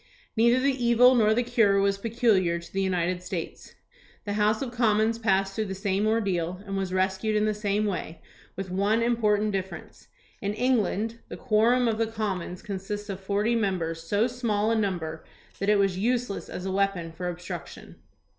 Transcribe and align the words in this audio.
Neither 0.35 0.59
the 0.59 0.83
evil 0.83 1.13
nor 1.13 1.31
the 1.35 1.43
cure 1.43 1.79
was 1.79 1.99
peculiar 1.99 2.57
to 2.57 2.73
the 2.73 2.81
United 2.81 3.21
States. 3.21 3.75
The 4.25 4.33
House 4.33 4.63
of 4.63 4.71
Commons 4.71 5.19
passed 5.19 5.53
through 5.53 5.65
the 5.65 5.75
same 5.75 6.07
ordeal 6.07 6.59
and 6.65 6.75
was 6.75 6.91
rescued 6.91 7.35
in 7.35 7.45
the 7.45 7.53
same 7.53 7.85
way, 7.85 8.19
with 8.55 8.71
one 8.71 9.03
important 9.03 9.51
difference. 9.51 10.07
In 10.41 10.55
England 10.55 11.19
the 11.27 11.37
quorum 11.37 11.87
of 11.87 11.99
the 11.99 12.07
Commons 12.07 12.63
consists 12.63 13.09
of 13.09 13.19
forty 13.19 13.53
members, 13.53 14.01
so 14.01 14.25
small 14.25 14.71
a 14.71 14.75
number 14.75 15.23
that 15.59 15.69
it 15.69 15.77
was 15.77 15.99
useless 15.99 16.49
as 16.49 16.65
a 16.65 16.71
weapon 16.71 17.11
for 17.11 17.31
obstruc 17.31 17.67
tion. 17.67 17.97